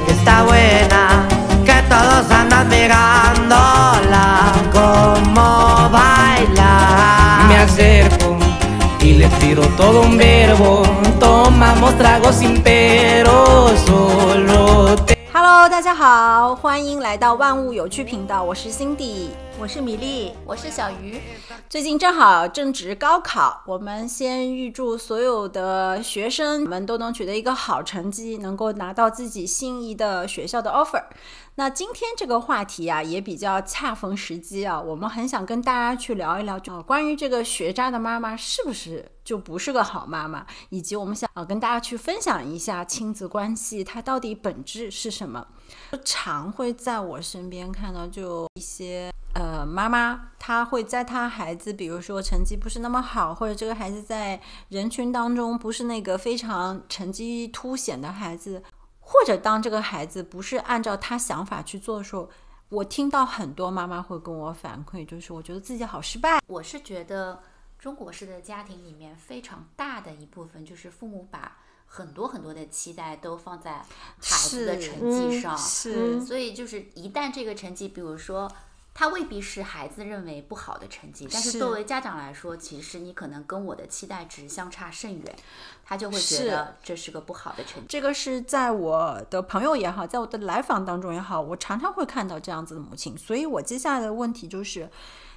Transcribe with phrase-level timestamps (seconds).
[0.00, 1.26] que está buena,
[1.64, 7.46] que todos andan mirándola como baila.
[7.48, 8.36] Me acerco
[9.00, 10.82] y le tiro todo un verbo.
[11.20, 12.62] Tomamos tragos sin
[15.92, 19.28] 家好，欢迎来到万物有趣频道，我是 Cindy。
[19.60, 21.20] 我是米粒，我是小鱼。
[21.68, 31.02] 最近正好正值高考，我们先预祝所有的学生们都能取得一个好成绩，能够拿到自己心仪的学校的 offer。
[31.56, 45.46] 那今天这个话题啊，也比较恰逢时机啊，我们很想跟大家去聊一聊，就关于这个学渣的妈妈是不是就不是个好妈妈，以及我们想啊跟大家去分享一下亲子关系它到底本质是什么。
[46.04, 49.12] 常会在我身边看到就一些。
[49.34, 54.38] 呃，妈妈她会在她孩子，比如说成绩不是那么好，或者这个孩子在
[54.68, 58.62] 人群当中不是那个非常成绩凸显的孩子，
[59.12, 62.30] 或者当这个孩子不是按照他想法去做的时候，
[62.70, 66.40] 我听到很多妈妈会跟我反馈，就是我觉得自己好失败。
[66.46, 67.42] 我是觉得
[67.78, 73.84] 中国式的家庭里面非常大的一部分就是父母把很多很多的期待都放在
[74.18, 78.50] 孩子的成绩上，是，所以就是一旦这个成绩，比如说。
[78.94, 85.36] 他未必是孩子认为不好的成绩，但是作为家长来说，其实你可能跟我的期待值相差甚远，
[85.82, 87.86] 他就会觉得这是个不好的成绩。
[87.88, 93.16] 这个是在我的朋友也好，在我的来访当中也好，我常常会看到这样子的母亲。
[93.16, 94.90] 所以我接下来的问题就是，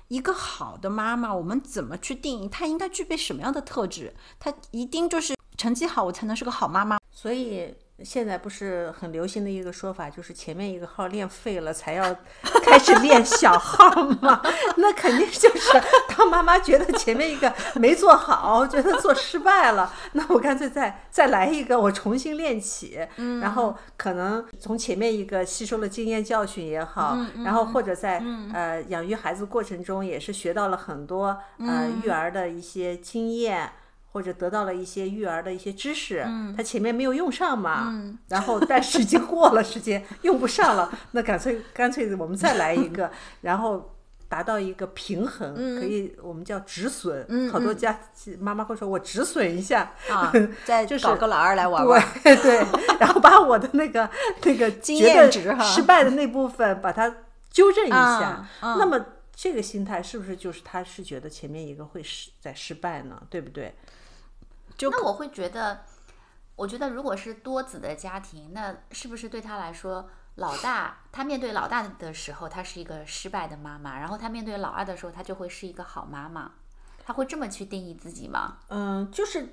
[0.09, 4.13] 一个好的妈妈，我们怎么去定义她应该具备什么样的特质？
[4.37, 6.99] 她一定就是成绩好，我才能是个好妈妈？
[7.09, 7.73] 所以。
[8.03, 12.13] 现在不是很流行的一个说法，就是前面一个号练废了，才要
[12.61, 13.89] 开始练小号
[14.21, 14.41] 嘛。
[14.75, 22.99] 那肯定就是当妈妈觉得前面一个没做好，觉得做失败了，那我干脆再再来一个，我重新练起。
[23.41, 28.21] 然后可能从前面一个吸收了经验教训也好，然后或者在
[28.53, 33.71] 呃养育孩子过程中也是学到了很多呃育儿的一些经验。
[34.15, 37.93] 或者得到了一些育儿的一些知识，他前面没有用上嘛，
[38.29, 43.11] 然后但是已经过了时间用不上了，那干脆干脆我们再来一个，
[43.41, 43.93] 然后
[44.29, 47.51] 达到一个平衡，可以我们叫止损。
[47.51, 47.99] 好多家
[48.39, 49.91] 妈妈会说，我止损一下，
[50.63, 52.65] 再就是搞个老二来玩玩，对对，
[53.01, 54.09] 然后把我的那个
[54.45, 57.13] 那个经验值哈失败的那部分把它
[57.51, 58.47] 纠正一下。
[58.61, 63.21] 那么这个心态是不是就是他是觉得前面一个会失在失败呢？
[63.29, 63.75] 对不对？
[64.81, 65.81] 那我会觉得，
[66.55, 76.51] 我觉得如果是多子的家庭，那是不是对他来说，老大他面对老大的时候，他是一个失败的妈妈，然后他面对老二的时候，他就会是一个好妈妈？
[77.05, 78.57] 他会这么去定义自己吗？
[78.67, 79.47] 嗯，就是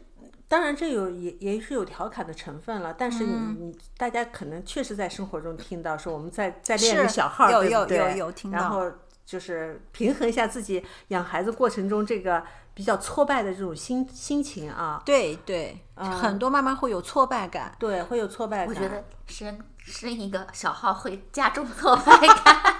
[0.48, 8.50] 当然这有也也是有调侃的成分了，但是你你大家可能确实在生活中听到说我们在在练个小号，对不对？
[8.50, 8.90] 然后
[9.24, 12.44] 就是平衡一下自己养孩子过程中这个。
[12.74, 18.68] 比较挫败的这种心心情啊，对对，很多妈妈会有挫败感，对，会有挫败感。
[18.68, 22.72] 我觉得生生一个小号会加重挫败感。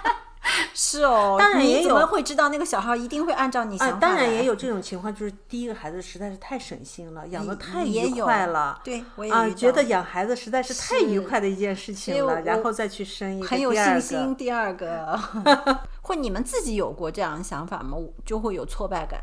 [0.75, 3.99] 是哦，当然也有会知道那个小号一定会按照你想法。
[3.99, 8.79] 当然也有这种 情况，就是第一个孩子实在是太省心了，养的太愉快了。
[8.83, 14.35] 对，我也啊，觉得养孩子实在是太愉快的一件事情了，然后再去生一个很有信心。
[14.35, 15.19] 第二个，
[16.03, 17.97] 会你们自己有过这样的想法吗？
[18.25, 19.21] 就会有挫败感。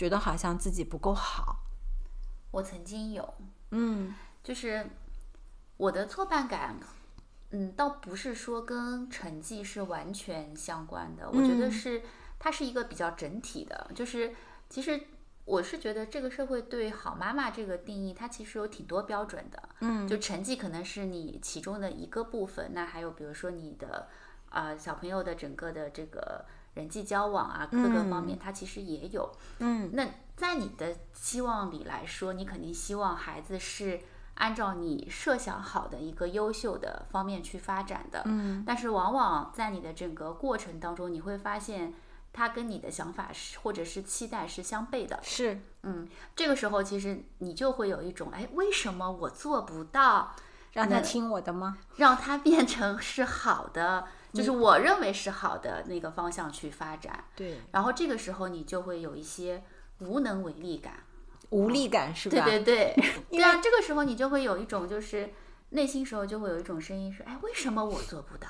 [0.00, 1.58] 觉得好像自己不够好，
[2.52, 3.34] 我曾经有，
[3.70, 4.88] 嗯，就是
[5.76, 6.74] 我的挫败感，
[7.50, 12.02] 嗯，倒不是说跟成绩是完全相关的，我觉得是
[12.38, 14.34] 它是一个比较整体的，就是
[14.70, 14.98] 其实
[15.44, 24.08] 我是觉得这个社会对好妈妈这个定义，它其实有挺多标准的，嗯，就成绩可能是你其中的一个部分，那还有比如说你的
[24.48, 26.46] 啊小朋友的整个的这个。
[26.74, 29.30] 人际交往啊，各个方面，他其实也有。
[29.58, 34.00] 嗯，那在你的期望里来说，你肯定希望孩子是
[34.34, 38.22] 按照你设想好的一个优秀的方面去发展的。
[38.24, 41.92] 嗯，但是往往在你的整个过程当中，你会发现
[42.32, 45.18] 他跟你的想法是或者是期待是相悖的。
[45.22, 50.34] 是，嗯，这个时候其实你就会有一种，哎，为什么我做不到？
[50.72, 51.78] 让他听我的吗？
[51.96, 54.06] 让他变成是好的。
[54.32, 57.58] 就是我认为是好的那个方向去发展，对。
[57.72, 59.62] 然后这个时候你就会有一些
[59.98, 61.04] 无能为力感，
[61.50, 62.44] 无力感是吧？
[62.44, 65.30] 对对对， 对啊，这个时候你就会有一种就是
[65.70, 68.48] 内心时候就会有一种声音说，哎，为什么我做不到？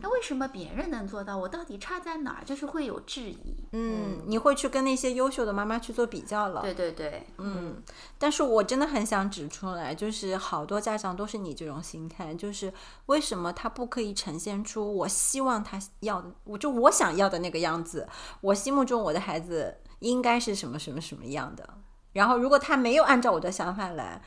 [0.00, 2.44] 那为什么别人能做到，我到底差在哪儿？
[2.44, 3.56] 就是会有质疑。
[3.72, 6.62] 嗯，你会去跟那些优秀的妈妈去做比较了。
[6.62, 7.82] 对对对，嗯，
[8.18, 12.72] 但是我真的很想指出来，就是好多家长都是你这种心态，就是
[13.06, 18.08] 为什么他不可以呈现出我希望他要的，我就我想要的那个样子，
[18.40, 21.68] 我心目中我的孩子应该是什么什么什么样的。
[22.14, 24.20] 然后如果他没有按照我的想法来，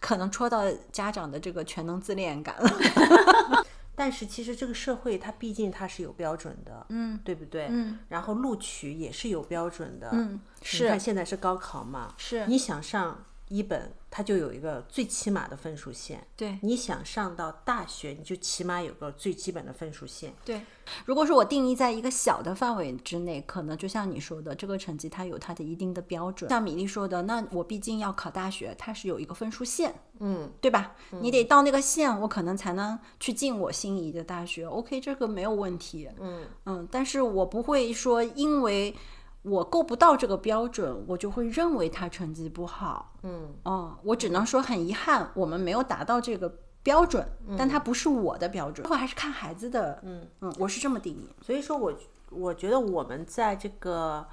[0.00, 3.64] 可能戳到家长的这个全能自恋感了。
[4.00, 7.66] 但是其实这个社会它毕竟它是有标准的，嗯对不对？
[7.68, 10.40] 嗯，然后录取也是有标准的，嗯，
[10.72, 16.26] 你看现在是高考嘛，是，你想上一本，它就有一个最起码的分数线。
[16.36, 20.32] 对你想上到大学，你就起码有个最基本的分数线。
[20.44, 20.62] 对。
[21.04, 26.48] 如果说我定义在一个小的范围之内，可能就像你说的，这个成绩它有它的一定的标准。
[26.48, 30.96] 像米粒说的，那我毕竟要考大学，它是有一个分数线，嗯，对吧？
[31.20, 34.64] 你得到那个线，我可能才能去进我心仪的大学。
[34.64, 36.08] OK，这个没有问题。
[36.18, 38.94] 嗯嗯，但是我不会说因为
[39.42, 43.14] 我够不到这个标准，我就会认为他成绩不好。
[43.22, 46.52] 嗯哦，我只能说很遗憾，我们没有达到这个
[46.82, 47.26] 标准，
[47.58, 50.00] 但它不是我的标准，最后还是看孩子的。
[50.02, 51.28] 嗯嗯，我是这么定义。
[51.42, 51.92] 所以说我
[52.30, 54.26] 我觉得我们在这个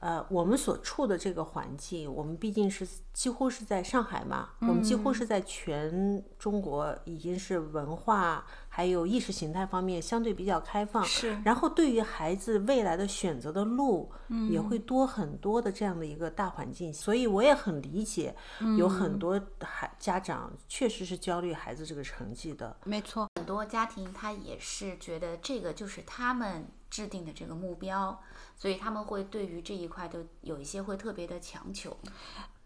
[0.00, 8.44] 呃我们所处的这个环境，我们毕竟是几乎是在上海嘛，我们几乎是在全中国已经是文化
[8.78, 11.36] 还有意识形态方面相对比较开放，是。
[11.44, 14.08] 然后对于孩子未来的选择的路，
[14.48, 18.36] 也会多很多的这样的一个大环境，所以我也很理解，
[18.78, 28.22] 有很多孩家长确实是焦虑孩子这个成绩的，没错，很多家庭他也是觉得这个就是他们制定的这个目标，
[28.56, 31.96] 所以他们会对于这一块都有一些会特别的强求。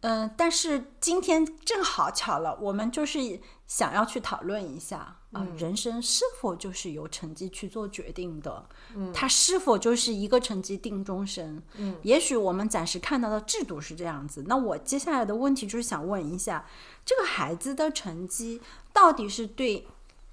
[0.03, 8.65] 嗯、但是今天正好巧了，我们就是想要去讨论一下啊、人生是否就是由成绩去做决定的？
[8.95, 11.63] 嗯，它是否就是一个成绩定终身？
[11.77, 14.45] 嗯，也许我们暂时看到的制度是这样子。
[14.47, 16.67] 那我接下来的问题就是想问一下，
[17.05, 18.61] 这个孩子的成绩
[18.93, 19.87] 到底是对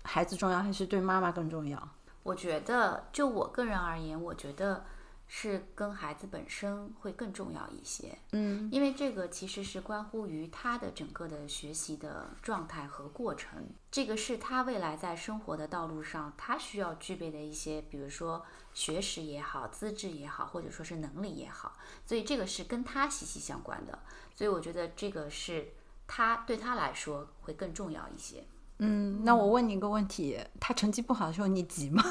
[0.03, 1.89] 孩子重要，还是对妈妈更重要？
[2.23, 4.83] 我觉得，就我个人而言，我觉得
[5.31, 8.17] 是跟孩子本身会更重要一些。
[8.31, 18.43] 嗯，因为这个其实是关乎于他的整个的学习的状态和过程，这个是他未来在生活的道路上他需要具备的一些，比如说
[18.73, 21.77] 学识也好、资质也好，或者说是能力也好，
[22.07, 23.99] 所以这个是跟他息息相关的。
[24.35, 25.73] 所以我觉得这个是
[26.07, 28.43] 他对他来说会更重要一些。
[28.79, 32.03] 嗯，那我问你一个问题：他成绩不好的时候，你急吗？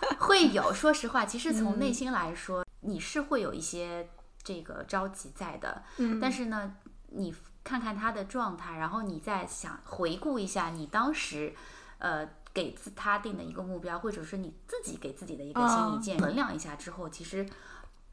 [0.20, 4.08] 会有，说实话，其实从内心来说，你是会有一些
[4.42, 5.82] 这个着急在的。
[5.98, 6.74] 嗯但是呢，
[7.08, 7.34] 你
[7.64, 11.54] 看看他的状态，然后你再想回顾一下你当时，
[11.98, 17.46] 呃，给自他定的一个目标，或者是你自己给自己的一个心理哦建议，衡量一下之后，其实。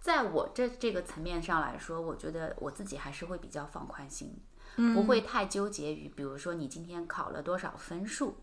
[0.04, 4.38] 在我这这个层面上来说，我觉得我自己还是会比较放宽心，
[4.94, 8.36] 不会太纠结于，比如说你今天考了多少分数，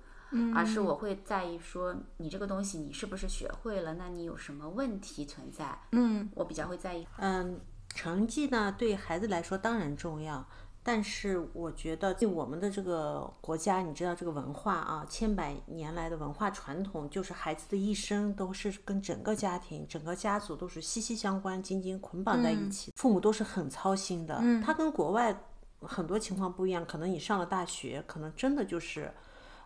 [0.54, 5.78] 而是我会在意说你这个东西你是不是学会了，那你有什么问题存在？
[5.92, 7.06] 嗯我比较会在意。
[7.18, 10.46] 嗯，成绩呢对孩子来说当然重要，
[10.82, 24.38] 但是我觉得对我们的这个国家，你知道这个文化啊，千百年来的文化传统，就是孩子的一生都是跟整个家庭、整个家族都是息息相关、紧紧捆绑在一起，父母都是很操心的。
[24.40, 25.36] 嗯，他跟国外
[25.80, 29.12] 很多情况不一样，可能你上了大学，可能真的就是。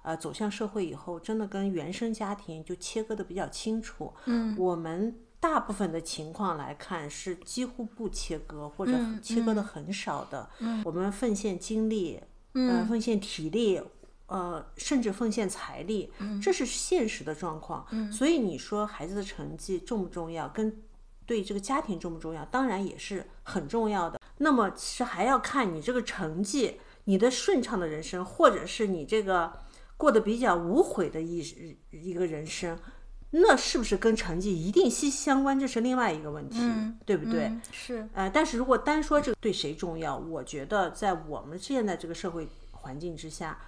[0.04, 4.12] 呃，走向社会以后，真的跟原生家庭就切割的比较清楚。
[4.26, 8.92] 嗯，我们大部分的情况来看是几乎不切割，或者
[9.22, 10.46] 切割的很少的。
[10.58, 12.20] 嗯，我们奉献精力，
[12.52, 13.80] 呃，奉献体力，
[14.26, 17.86] 呃，甚至奉献财力，这是现实的状况。
[17.90, 20.82] 嗯，所以你说孩子的成绩重不重要，跟
[21.24, 24.20] 对这个家庭重不重要，当然也是很重要的。
[24.36, 29.50] 那么其实还要看你这个成绩，你的顺畅的人生，或者是你这个。
[30.04, 32.78] 过得比较无悔的一一个人生，
[33.30, 35.58] 那是不是跟成绩一定息息相关？
[35.58, 36.58] 这是另外一个问题，
[37.06, 37.46] 对不对？
[37.46, 43.58] 嗯是，呃，但是如果单说这个对谁重要，我觉得在我们现在这个社会环境之下，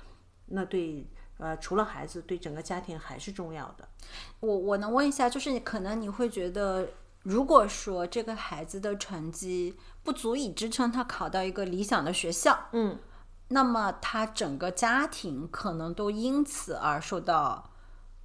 [0.49, 1.07] 那对
[1.39, 3.89] 呃除了孩子，对整个家庭还是重要的。
[4.41, 6.87] 我我能问一下，就是可能你会觉得，
[7.23, 12.99] 如果说这个孩子的成绩不足以支撑他考到一个理想的学校，嗯，
[13.49, 17.71] 那么他整个家庭可能都因此而受到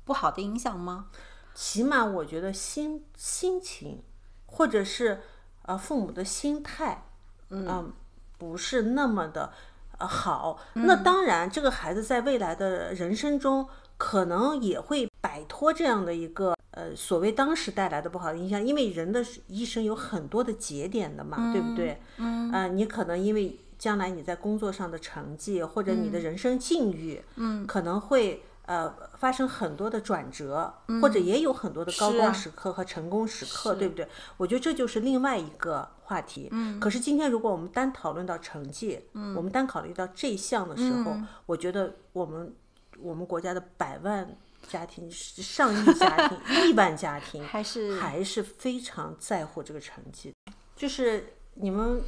[0.04, 1.08] 不好的影响吗？
[1.54, 4.02] 起码我觉得心心情，
[4.46, 5.22] 或者是
[5.64, 7.06] 呃父母的心态，
[7.50, 7.92] 嗯、
[8.38, 9.52] 不是那么的
[9.98, 10.60] 呃好。
[10.74, 22.02] 那当然，这个孩子在未来的人生中，可能也会摆摆脱这样的一个呃所谓当时带来的不好的影响，因为人的一生有很多的节点的嘛，对不对？
[22.18, 28.44] 嗯，呃，你可能因为将来你在工作上的成绩或者你的人生境遇，嗯，可能会。
[28.68, 30.72] 呃，发生很多的转折，
[31.02, 34.08] 或者也有很多的高光时刻和成功时刻，对不对？
[34.38, 36.48] 我觉得这就是另外一个话题。
[36.52, 36.80] 嗯。
[36.80, 42.56] 可是今天如果我们单讨论到成绩，嗯，我们单考虑到这项的时候，我觉得我们
[43.00, 44.38] 我们国家的百万
[44.70, 46.38] 家庭、上亿家庭、
[46.70, 50.32] 亿万家庭，还是还是非常在乎这个成绩，
[50.78, 51.34] 就是。
[51.56, 52.02] 你们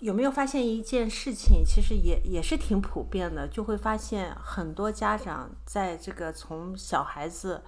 [0.00, 1.64] 有没有发现一件事情？
[1.64, 7.62] 其实也也是挺普遍的，就会发现很多家长在这个从小孩子，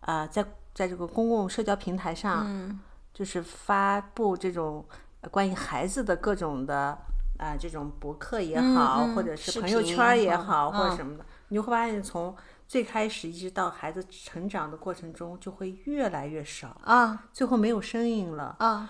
[0.00, 2.80] 呃，在在这个公共社交平台上，
[3.12, 4.84] 就是发布这种
[5.30, 6.96] 关于孩子的各种的
[7.38, 12.34] 啊这种博客也好，或者是朋友圈也好，或者什么的，你会发现从
[12.66, 18.88] 最开始一直到孩子成长的过程中，就会越来越少啊，最后没有声音了啊。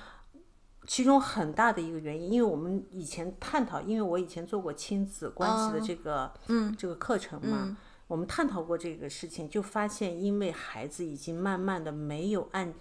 [0.87, 12.75] 其中很大的一个原因，因为我们以前探讨，因为我以前做过亲子关系的这个嗯这个课程嘛，我们探讨过这个事情，就发现因为孩子已经慢慢的没有按。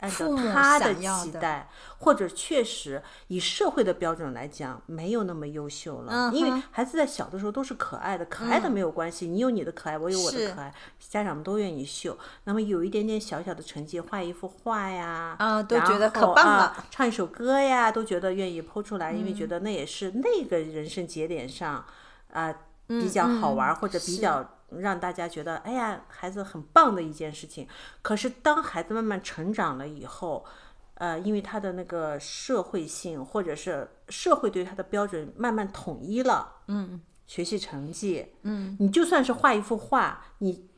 [0.00, 6.30] 按照他的期待，或者确实以社会的标准来讲，没有那么优秀了。
[6.32, 12.18] 因为孩子在小的时候都是可爱的，可爱的没有关系，你有你的可爱，我有我的可爱，家长们都愿意秀。
[12.44, 16.84] 那么有一点点小小的成绩，画一幅画呀，啊，都觉得可棒了。
[16.90, 21.84] 唱一首歌呀，都觉得愿意剖出来，因为觉得那也是那个人生节点上
[22.32, 22.54] 啊
[22.86, 24.56] 比较好玩或者比较。
[24.78, 27.66] 让大家觉得，哎呀，孩子很棒的一件事情。
[28.02, 30.44] 可是当孩子慢慢成长了以后，
[30.94, 40.68] 呃，因为他的那个社会性，或者是社会对他的标准慢慢统一了，嗯，学习成绩，嗯，你就算是画一幅画，你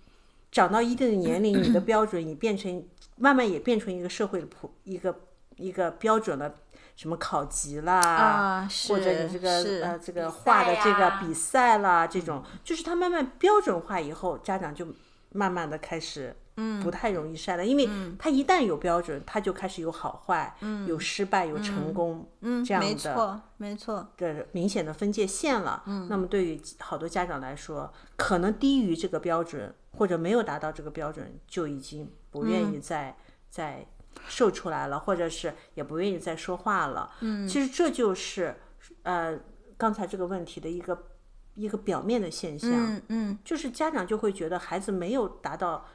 [0.51, 2.85] 长到一定的年龄，你的标准你变成
[3.17, 5.21] 慢慢也变成一个社会的普一个
[5.57, 6.55] 一个标准了。
[6.95, 9.51] 什么考级啦，或者你这个
[9.83, 14.87] 呃这个画的这个比赛啦，这种就是他慢慢标准化以后，家长就
[15.31, 16.37] 慢慢的开始
[16.83, 20.55] 不太容易晒了，因为他一旦有标准，他就开始有好坏，
[20.87, 22.29] 有失败，有成功，
[22.65, 24.07] 这样的没错没错。
[24.19, 25.83] 的明显的分界线了。
[26.09, 33.17] 那么对于好多家长来说，可能低于这个标准或者没有达到这个标准，就已经不愿意再
[33.49, 33.87] 再。
[34.29, 37.13] 瘦出来了，或者是也不愿意再说话了。
[37.21, 38.57] 嗯，其实这就是
[39.03, 39.39] 呃
[39.77, 41.11] 刚才这个问题的一个
[41.55, 42.71] 一个表面的现象。
[42.71, 45.87] 嗯嗯，就是家长就会觉得孩子没有达到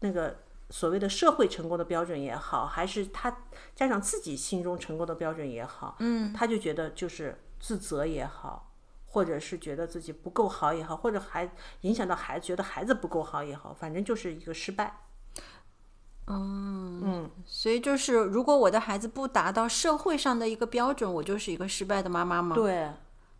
[0.00, 0.38] 那个
[0.70, 3.30] 所谓的社会成功的标准也好，还是他
[3.74, 8.72] 家长自己心中成功的标准也好，嗯，他就觉得就是自责也好，
[9.04, 11.50] 或者是觉得自己不够好也好，或者还
[11.82, 15.01] 影响到孩子觉得孩子不够好也好，反正就是一个失败。
[16.26, 22.54] 嗯嗯，所以就是，如果我的孩子不达到社会上的一个标准，我就是一个失败的妈妈吗？
[22.54, 22.90] 对，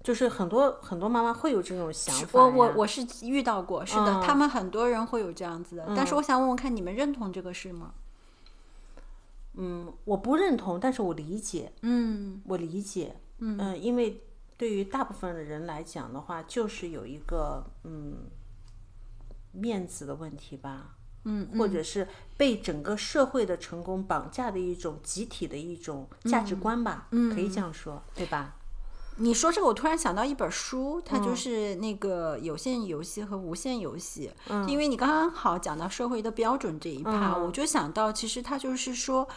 [0.03, 2.41] 就是很多很多妈妈会有这种想法。
[2.41, 5.93] 我我我是遇到过，是的，他们很多人会有这样子的。
[5.97, 7.95] 但是我想问问看，你们认同这个事吗？
[9.55, 11.73] 嗯，我不认同，但是我理解。
[11.83, 13.17] 嗯，我理解。
[13.39, 14.25] 嗯，因为
[14.57, 18.29] 对于大部分的人来讲的话，就是有一个嗯
[19.53, 20.97] 面子的问题吧。
[21.25, 28.57] 嗯，或者是被整个社会的成功绑架的一种集体的一种价值观吧，嗯可以这样说，对吧？
[29.17, 34.31] 你说这个，我突然想到一本书，它就是那个有限游戏和无限游戏。
[34.49, 39.29] 嗯，因为你刚刚好讲到社会的标准这一趴，我就想到，其实它就是说，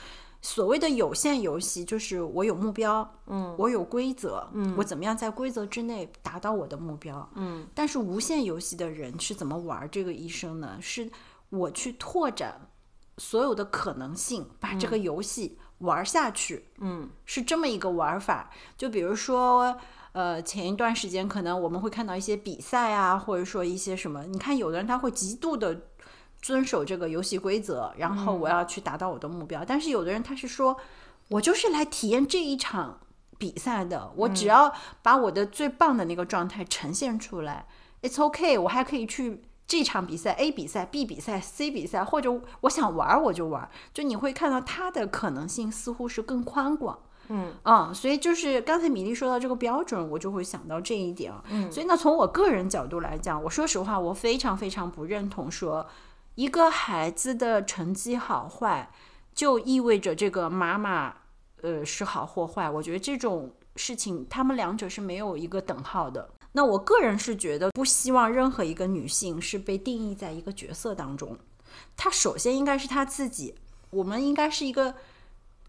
[0.41, 7.67] 所谓的有限游戏，就是我有目标，嗯，我有规则，嗯，我怎么样在规则之内达到我的目标，嗯。
[7.75, 10.77] 但是无限游戏的人是怎么玩这个一生呢？
[10.79, 11.11] 是
[11.49, 12.67] 我去拓展
[13.17, 16.65] 所有的可能性，把这个游戏玩下去。
[16.79, 18.49] 嗯，是这么一个玩法。
[18.77, 19.77] 就比如说，
[20.11, 24.25] 呃，前一段时间可能我们会看到一些比赛啊，或者说一些什么。
[24.25, 25.81] 你看，有的人他会极度的
[26.41, 29.63] 遵守这个游戏规则，然后我要去达到我的目标。
[29.65, 30.75] 但是有的人他是说，
[31.29, 32.99] 我就是来体验这一场
[33.37, 37.65] 比赛的，我只要把我的最棒的那个状态呈现出来
[38.01, 39.43] ，It's OK，我还可以去。
[39.67, 42.31] 这场比赛 A 比赛 B 比赛 C 比赛，或者
[42.61, 46.99] 我想玩我就玩，就你会看到它的可能性似乎是更宽广。
[47.29, 51.43] 嗯啊，所以就是刚才米粒说到这个标准，我就会想到这一点啊。
[51.49, 55.87] 嗯，所以那，从我个人角度来讲，我说实话，我非常非常不认同说
[56.35, 58.91] 一个孩子的成绩好坏
[59.33, 61.15] 就意味着这个妈妈
[61.63, 62.69] 呃是好或坏。
[62.69, 66.29] 我觉得这种事情，他们两者是没有一个等号的。
[66.55, 71.37] 那我个人是觉得，不希望任何一个女性是被定义在一个角色当中。
[71.97, 73.55] 她首先应该是她自己，
[73.89, 74.95] 我们应该是一个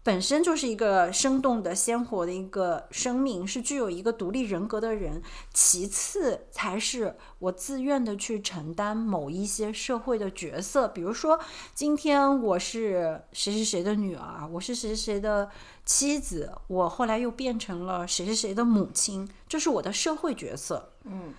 [0.07, 5.21] 本身就是一个生动的、鲜活的一个生命，是具有一个独立人格的人。
[5.53, 11.37] 其次才是我自愿的去承担某一些社会的角色，比如说
[11.75, 15.49] 今天我是谁谁谁的女儿，我是谁谁谁的
[15.83, 20.93] 妻子，我后来又变成了谁谁谁的母亲，这是我的社会角色。
[21.03, 21.33] 嗯，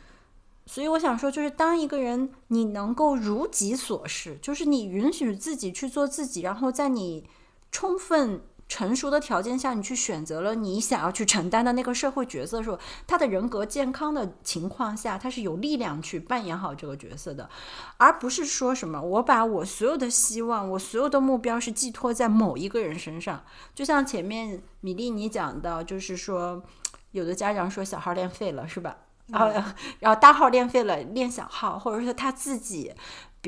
[0.67, 7.27] 所以我想说，就是当一个人你能够如己所是，就是你允许自己去做自己，然后在你
[7.73, 17.49] 充分成熟的条件下，你去选择了你想要去承担的那个社会角色的时候，他的人格健康的情况下，他是有力量去扮演好这个角色的，
[17.97, 23.43] 而不是说什么我把我所有的希望、我所有的目标是寄托在某一个人身上。
[23.75, 26.63] 就像前面米粒你讲到，就是说
[27.13, 28.99] 有的家长说小孩练废了，是吧？
[29.29, 29.49] 然后，
[30.01, 32.95] 然后大号练废了，练小号，或者说他自己，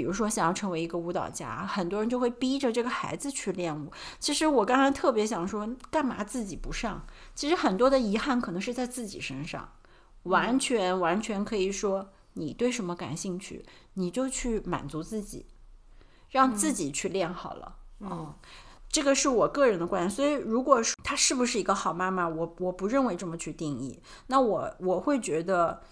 [0.00, 3.92] 比如说想要成为一个舞蹈家，很多人就会逼着这个孩子去练舞。
[4.18, 7.04] 其实我刚才特别想说，干嘛自己不上？
[7.34, 9.72] 其实很多的遗憾可能是在自己身上，
[10.22, 15.44] 完全完全可以说，你对什么感兴趣，你就去满足自己，
[16.30, 17.76] 让自己去练好了。
[18.00, 18.34] 嗯，
[18.88, 20.10] 这个是我个人的观点。
[20.10, 24.00] 所以，如果说她是不是一个好妈妈，我我不认为这么去定义。
[24.28, 25.82] 那我我会觉得，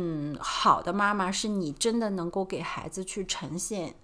[0.00, 3.96] 嗯，好的妈妈是你真的能够给孩子去呈现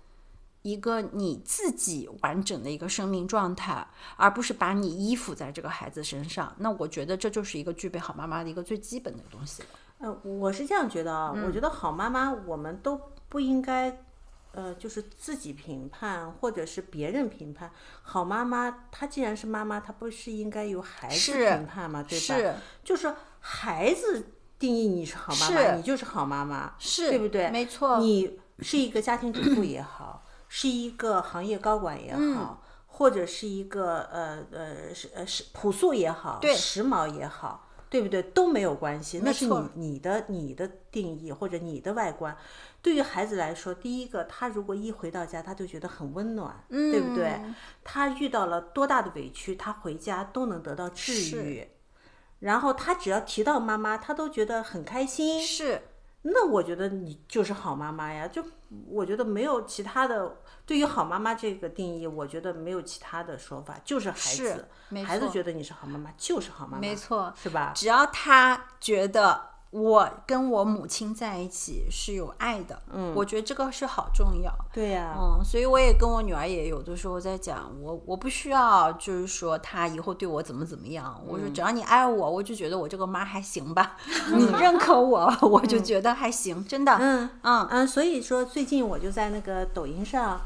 [0.63, 3.87] 一个你自己完整的一个生命状态，
[4.17, 6.53] 而不是把你依附在这个孩子身上。
[6.59, 9.69] 那我觉得这就是一个具备好妈妈的一个最基本的东西了。
[9.99, 14.05] 呃，我是这样觉得啊，我觉得好妈妈我们都不应该，
[14.53, 17.71] 呃，就是自己评判或者是别人评判。
[18.03, 22.03] 好妈妈，她既然是妈妈，她不是应该由孩子评判吗？
[22.03, 22.35] 对吧？
[22.35, 24.27] 是就是孩子
[24.65, 27.51] 定义你是好妈妈，你就是好妈妈，是对不对？
[27.51, 32.21] 没错你是一个家庭主妇也好，是一个行业高管也好。
[32.21, 32.57] 嗯
[32.97, 38.23] 或者是一个呃呃是呃是朴素也好，对时髦也好，对不对？
[38.23, 42.37] 都没有关系，那是你你的你的定义或者你的外观。
[42.81, 47.31] 对于孩子来说，第一个，他如果一回到家，他就觉得很温暖，对不对？
[47.43, 47.53] 嗯
[47.83, 51.67] 他遇到了多大的委屈，他回家都能得到治愈。
[52.45, 55.41] 然后他只要提到妈妈，他都觉得很开心。
[55.43, 55.81] 是
[56.21, 58.45] 那我觉得你就是好妈妈呀，就
[58.87, 60.37] 我觉得没有其他的。
[60.67, 64.69] 对于好妈妈这个定义，我觉得没有其他的说法，就是孩子，
[65.07, 67.73] 孩子觉得你是好妈妈，就是好妈妈，没错，是吧？
[67.75, 69.41] 只要他觉得
[69.75, 74.53] 我跟我母亲在一起是有爱的，嗯，我觉得这个是好重要。
[74.73, 83.97] 对呀、嗯，所以我也跟我女儿也有的时候在讲，我我不需要就是说她以后对我怎么怎么样，我说只要你爱我，我就觉得我这个妈还行吧，
[84.37, 87.29] 你认可我，我就觉得还行，真的，嗯。
[87.43, 87.67] 嗯。
[87.69, 90.41] 嗯，所以说最近我就在那个抖音上，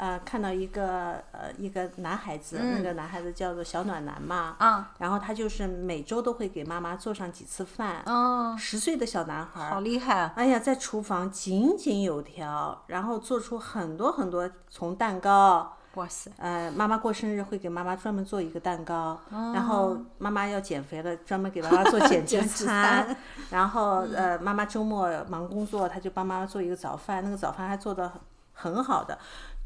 [0.00, 19.52] 呃，看到一个呃一个男孩子，那个男孩子叫做小暖男嘛，嗯然后他就是每周都会给妈妈做上几次饭，哦，十岁的小男孩儿，好厉害，哎呀，在厨房井井有条，然后做出很多很多，从蛋糕，哇塞，呃，妈妈过生日会给妈妈专门做一个蛋糕，哦。
[19.54, 23.16] 然后妈妈要减肥了，专门给妈妈做减 脂餐餐，
[23.50, 28.18] 然后呃，妈妈周末忙工作，他就帮妈妈做一个早饭，那个早饭还做的很
[28.54, 29.18] 很好的。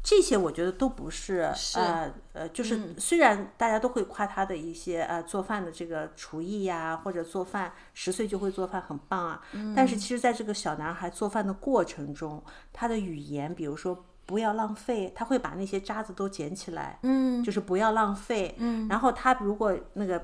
[0.05, 9.41] 这些我觉得都不是，呃呃，就是虽然大家都会夸他的一些呃做饭的这个厨艺呀、或者做饭十岁就会做饭很棒啊，
[9.75, 18.53] 但是其实在这个小男孩做饭的过程中，他的语言，比如说不要浪费，他会把那些渣子都捡起来，嗯就是不要浪费。
[18.59, 20.23] 嗯，然后他如果那个，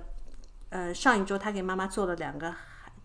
[0.69, 2.53] 呃，上一周他给妈妈做了两个，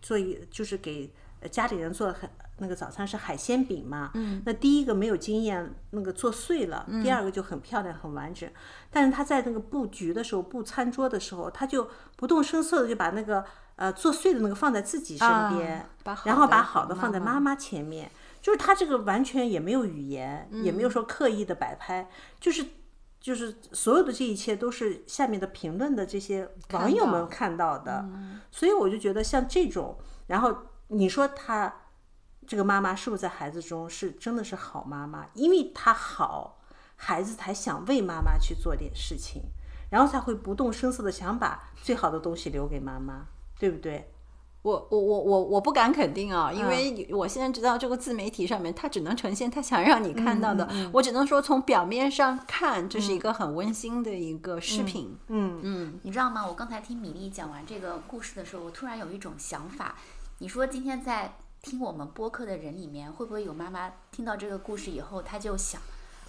[0.03, 1.11] 做一就是给
[1.41, 2.29] 呃家里人做的很
[2.59, 4.11] 那个早餐是海鲜饼嘛。
[4.15, 8.49] 嗯，那第一个没有经验，那个做碎了；第二个就很漂亮很完整。
[8.91, 13.45] 但是他在那个布局的时候，布餐桌的时候，他就不动声色的就把那个
[13.77, 18.11] 呃做碎的那个放在自己身边，啊然后把好的放在妈妈前面。
[18.43, 22.65] 就是他这个完全也没有语言，也没有说刻意的摆拍，就是
[23.21, 28.09] 就是所有的这一切都是下面的评论的这些网友们看到的，
[28.53, 30.57] 所以我就觉得像这种，然后
[30.89, 31.75] 你说他
[32.47, 35.27] 这个妈妈是不是在孩子中是真的是好妈妈？
[35.35, 36.59] 因为她好，
[36.97, 39.43] 孩子才想为妈妈去做点事情，
[39.91, 43.27] 然后才会不动声色的想把最好的东西留给妈妈，
[43.59, 44.11] 对不对？
[44.63, 50.69] 我我我我我不敢肯定啊，因为我现在知道这个自媒体上面，它只能呈现它想让你看到的。
[50.93, 55.17] 我只能说从表面上看，这是一个很温馨的一个视频。
[55.29, 56.45] 嗯嗯你知道吗？
[56.45, 59.95] 我刚才听米粒讲完这个故事的时候，我突然有一种想法。
[60.39, 61.37] 你说今天在
[61.69, 65.81] 听我们播客的人里面，会不会有妈妈听到这个故事以后，她就想，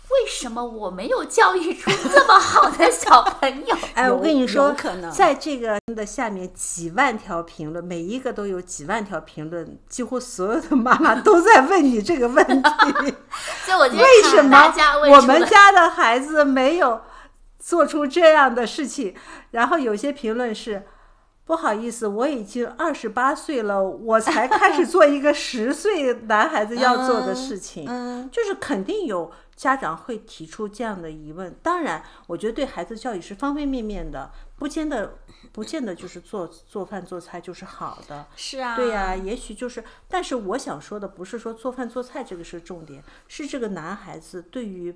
[0.10, 3.78] 为什么我没有教育出这么好的小朋友？
[3.93, 13.15] 哎，我跟你说可能，在这个的下面几万条评论，每一个都有几万条评论，几乎所有的妈妈都在问你这个问题：
[13.63, 14.73] 所以我觉得 为什么
[15.12, 17.02] 我们家的孩子没有
[17.60, 19.13] 做出这样的事情？
[19.52, 20.88] 然后有些评论是。
[21.47, 27.86] 不好意思，我已经二十八岁了，我才开始做一个十岁男孩子要做的事情。
[27.88, 31.55] 嗯，就是肯定有家长会提出这样的疑问。
[31.63, 35.19] 当然，我觉得对孩子教育是方方面面的，不见得
[35.53, 38.27] 不见得就是做做饭做菜就是好的。
[38.36, 44.93] 是啊，对呀、也许就是，但是我想说的不是说做饭做菜这个是重点，是这个男孩子对于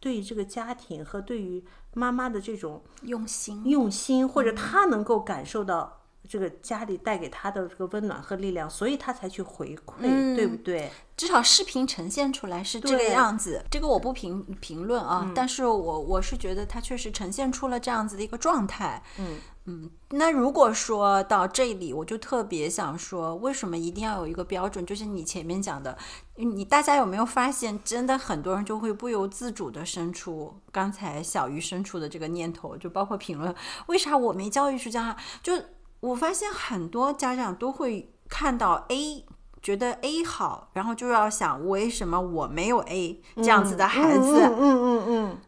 [0.00, 1.62] 对于这个家庭和对于
[1.94, 10.00] 妈妈的这种用心，用心，或者他能够感受到这个家里带给他的这个温暖和力量，所以他才去回馈，
[10.34, 10.90] 对不对？
[11.16, 13.62] 至少视频呈现出来是这个样子。
[13.70, 19.02] 这个我不评评论啊，嗯但是我我是觉得他确实呈现出了这样子的一个状态。
[19.18, 19.36] 嗯
[19.66, 24.84] 嗯，那如果说到这里，我就特别想说，为什么一定要有一个标准？
[24.84, 25.96] 就是你前面讲的，
[26.36, 33.54] 你大家有没有发现，真的很多人就会不由自主的生出刚才小鱼生出的这个念头，就包括评论，
[33.86, 35.16] 为啥我没教育出这样？
[35.42, 35.52] 就
[36.00, 39.26] 我发现很多家长都会看到 A。
[39.62, 44.40] 觉得 A 好，然后就要想为什么我没有 A 这样子的孩子？
[44.40, 45.38] 嗯嗯嗯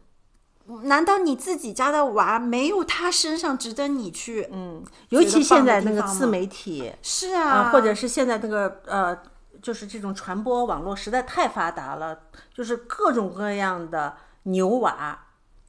[0.83, 4.47] 难道你自己家的娃没有他身上值得你去？
[4.51, 9.17] 嗯，尤其现在那个自媒体是啊、啊，或者是现在那个呃，
[9.61, 12.17] 就是这种传播网络实在太发达了，
[12.53, 15.19] 就是各种各样的牛娃。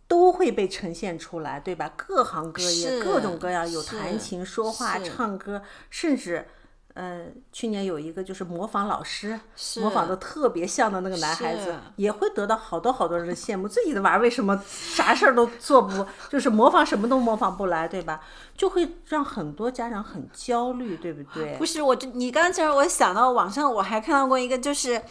[0.06, 1.90] 都会被呈现出来，对吧？
[1.96, 6.46] 各行各业，各种各样，有弹琴、说话、唱歌，甚至，
[6.94, 9.38] 呃，去年有一个就是模仿老师，
[9.80, 13.66] 模仿的特别像的那个男孩子，也会得到好多好多人的羡慕。
[13.68, 18.20] 自己的娃儿为什么啥事儿都做不，就是模仿什么都模仿不来，对吧？
[18.56, 21.66] 就会让很多家长很焦虑，对不对不？
[21.66, 25.02] 是我就你刚才我想到网上我还看到过一个就是。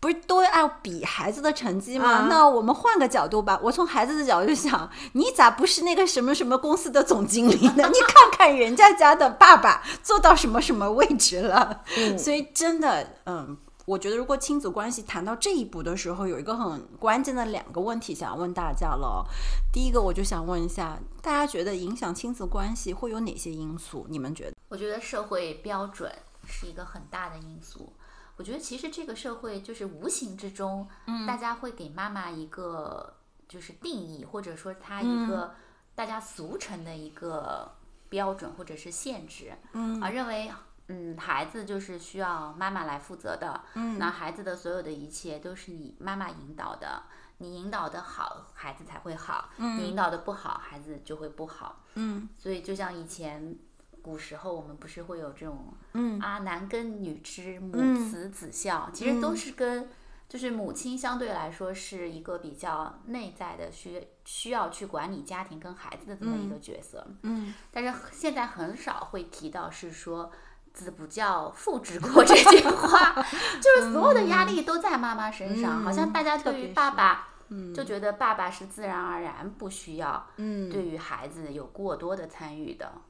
[0.00, 2.08] 不是都要比孩子的成绩吗？
[2.10, 7.86] 啊那我们换个角度吧，我从孩子的角度想，你咋不是那个什么什么公司的总经理呢？
[7.92, 11.82] 你看看人家家的爸爸做到什么什么位置了。
[12.18, 19.26] 所以真的，嗯，我觉得如果亲子关系谈到这一步的时候，有一个很关键的两个问题想问大家了。
[19.70, 24.06] 第一个，我就想问一下，大家觉得影响亲子关系会有哪些因素？
[24.08, 24.56] 你们觉得？
[24.70, 26.10] 我觉得社会标准
[26.46, 27.92] 是一个很大的因素。
[28.40, 31.26] 我觉得其实这个社会就是无形之中，嗯。
[31.26, 35.54] 大家会给妈妈一个就是定义，或者说她一个
[35.94, 37.70] 大家俗称的一个
[38.08, 40.50] 标准或者是限制，嗯，啊，认为
[40.88, 47.02] 嗯孩子就是需要妈妈来负责的，嗯，那孩子的所有的一切都是你妈妈引导的，
[47.36, 53.58] 你引导的好，孩子才会好，嗯，你引导的不好，孩子就会不好，嗯，所以就像以前。
[54.02, 56.18] 古时候我们不是会有这种，嗯。
[56.20, 59.88] 啊，男耕女织，母慈子孝，其实都是跟
[60.28, 70.30] 就是母亲相对来说是一个比较内在的需需要去管理家庭跟孩子的这么一个角色，嗯，但是现在很少会提到是说
[70.72, 73.12] 子不教父之过这句话，
[73.60, 77.26] 就是所有的压力都在妈妈身上，好像大家对于爸爸。
[77.74, 80.70] 就觉得爸爸是自然而然不需要嗯。
[80.70, 83.00] 对于孩子有过多的参与的，嗯，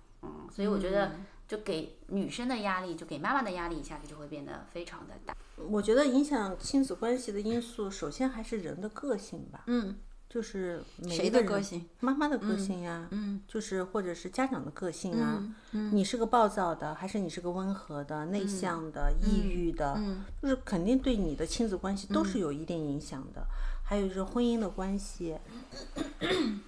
[0.55, 1.13] 所以我觉得
[1.49, 5.35] 就给女生的压力，就给妈妈的压力一下子就会变得非常的大。
[5.57, 9.65] 我觉得影响亲子关系的因素，首先还是人的个性吧。
[9.67, 9.97] 嗯，
[10.29, 11.89] 就是每谁一个人的个性？
[12.01, 15.43] 妈妈的个性呀，嗯，就是或者是家长的个性啊。
[15.73, 19.95] 嗯你是个暴躁的，还是你是个温和的、内向的、抑郁的？
[19.99, 23.47] 嗯就是肯定对你的亲子关系都是有一定影响的。
[23.85, 25.37] 还有就是婚姻的关系，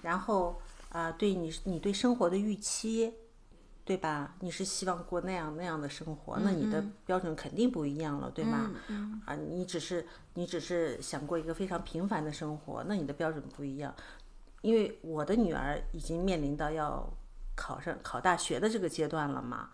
[0.01, 3.11] 然后啊、对你你对生活的预期，
[3.85, 4.35] 对吧？
[4.39, 8.71] 你是希望过那样那样的生活，那你的标准肯定不一样了，对吧？
[9.25, 13.93] 啊，你只是你只是想过一个非常平凡的生活，那你的标准不一样。
[14.61, 17.05] 因为我的女儿已经面临到要
[17.55, 19.71] 考上考大学的这个阶段了嘛，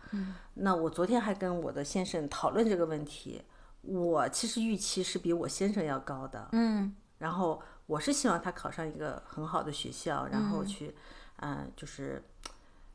[0.55, 3.43] 那我昨天还跟我的先生讨论这个问题，
[3.83, 10.95] 我其实预期是比我先生要高的，嗯然后我是希望他考上一个很好的学校，然后去，
[11.41, 12.23] 嗯、就是，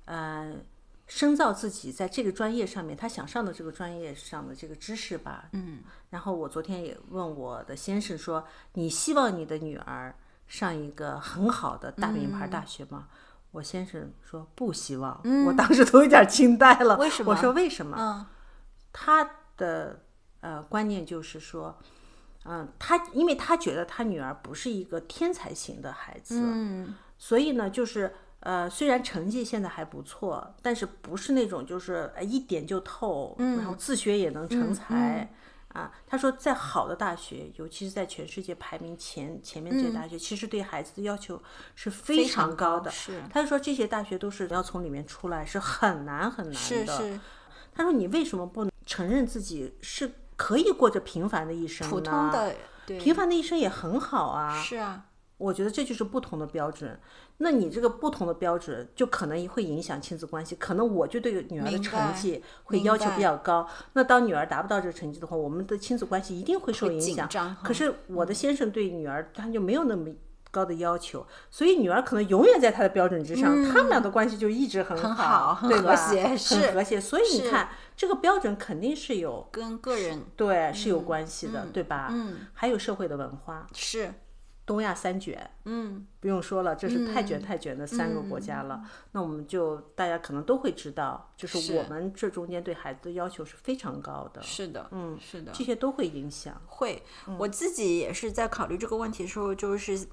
[0.07, 0.65] 嗯、
[1.07, 5.49] 深造自己在这个专业上面他想上的这个专业上的这个知识吧。
[5.53, 10.15] 嗯然后我昨天也问我的先生说：“你希望你的女儿
[10.47, 13.09] 上一个很好的大名牌大学吗？”
[13.53, 16.97] 我先生说不希望，我当时都有点惊呆了。
[16.99, 17.97] 为什么我说为什么？
[17.99, 18.27] 嗯
[18.93, 20.01] 他的
[20.41, 21.77] 呃观念就是说，
[22.45, 28.15] 嗯，他因为他觉得他女儿不是一个天才型的孩子，嗯所以呢，就是
[28.45, 35.29] 呃，虽然成绩现在还不错，但是不是那种就是呃一点就透，然后自学也能成才。
[35.75, 41.43] 啊，他说，在好的大学，尤其是在全世界排名前前面这些大学，其实对孩子的要求
[41.75, 42.89] 是非常常高的。
[42.93, 46.59] 是他就说这些大学都是要从里面出来是很难很难的。
[46.61, 47.21] 是是
[47.75, 51.93] 他说你为什么不能承认自己是可以过着平凡的一生呢？
[51.93, 52.55] 普通的
[52.87, 54.63] 对平凡的一生也很好啊。
[54.63, 56.99] 是啊，我觉得这就是不同的标准。
[57.39, 60.55] 那你这个不同的标准，就可能会影响亲子关系。
[60.57, 63.69] 可能我就对女儿的成绩会要求比较高。
[63.95, 67.29] 那当女儿达不到这个成绩的话，我们的亲子关系一定会受影响。
[67.63, 70.09] 可是我的先生对女儿他就没有那么
[70.53, 77.01] 高的要求，所以女儿可能永远在他的标准之上，他们俩的关系就一直很好，对谐很和谐。
[77.01, 82.07] 所以你看，这个标准肯定是有跟个人对是有关系的，对吧？
[82.13, 84.15] 嗯，还有社会的文化，是
[84.67, 88.83] 东亚三卷，嗯不用说了，这是太卷太卷的三个国家了。
[89.13, 96.61] 那我们就大家可能都会知道，就是是我们这中间对孩子的要求是非常高的，是的，嗯是的，这些都会影响。
[96.67, 100.07] 会，嗯我自己也是在考虑这个问题的时候，就是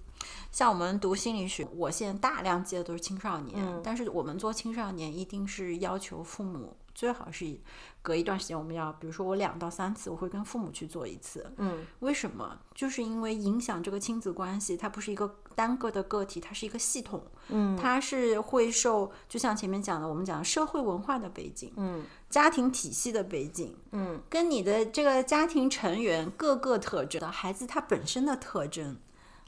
[0.52, 7.60] 像我们读心理学，我现在大量接的都是青少年，嗯但是我们做青少年一定是要求父母最好是
[8.04, 11.52] 隔一段时间我们要，比如说我两到三次，我会跟父母去做一次。
[11.58, 12.56] 嗯，为什么？
[12.76, 17.26] 就是因为影响这个亲子关系，它不是一个单个的个体，它是一个系统。
[17.48, 28.96] 嗯，它是会受，就像前面讲的，我们讲社会文化的背景，嗯，家庭体系的背景，嗯，跟你的这个家庭成员各个特征的，孩子他本身的特征，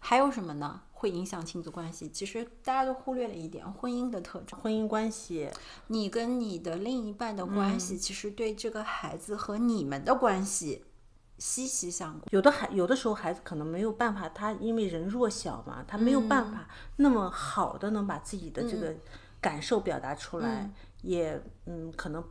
[0.02, 0.82] 还有什么呢？
[1.04, 2.08] 会影响亲子关系。
[2.08, 4.58] 其实大家都忽略了一点，婚姻的特征。
[4.58, 5.50] 婚姻关系，
[5.88, 10.86] 你跟你的另一半的关嗯系，其实对这个孩子和你们的关系
[11.38, 12.24] 息息相关。
[12.32, 18.96] 有的孩有的时候孩子可能没有办法，他因为人弱小嘛，他没有办法那么好的能把自己的这个
[19.42, 22.24] 感受表达出来，也嗯可能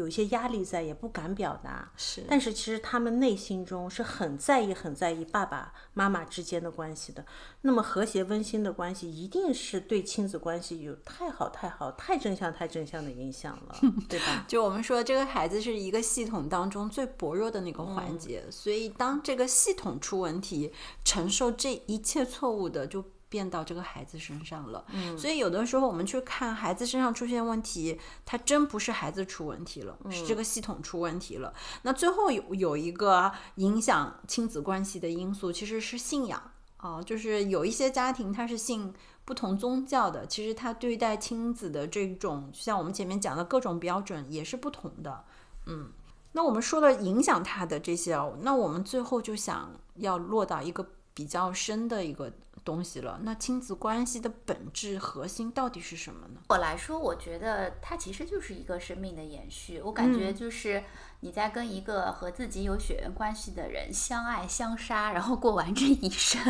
[0.00, 1.92] 有一些压力在，也不敢表达。
[1.94, 7.24] 是但是其实他们内心中是很在意、很在意爸爸妈妈之间的关系的。
[7.60, 13.76] 那么和谐温馨的关系，一定是对亲子关系有太好、太好、太正向、太正向的影响了，
[14.08, 14.44] 对吧？
[14.48, 20.72] 就我们说，这个孩子是一个系统当中最薄弱的那个环节，所以当这个系统出问题，
[21.04, 24.84] 承受这一切错误的就变到这个孩子身上了。
[24.92, 31.54] 嗯，所以有的时候我们去看孩子身上出现问题，他真不是孩子出问题了，是这个系统出问题了。
[31.80, 36.50] 那最后有有一个影响亲子关系的因素，其实是信仰。
[36.82, 38.92] 哦，就是有一些家庭他是信
[39.26, 45.24] 不同宗教的，其实他对待亲子的这种，像我们前面讲的各种标准也是不同的。
[45.66, 45.92] 嗯，
[46.32, 52.32] 那我们说了影响他的这些哦，那我们最后就想要落到一个比较深的一个
[52.64, 53.20] 东西了。
[53.22, 56.40] 那亲子关系的本质核心到底是什么呢？
[56.48, 59.80] 我来说，我觉得它其实就是一个生命的延续。
[59.80, 60.82] 我感觉就是
[61.20, 66.40] 你在跟一个和自己有血缘关系的人相爱相杀，然后过完这一生。